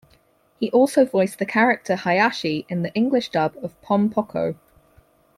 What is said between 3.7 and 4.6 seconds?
"Pom Poko".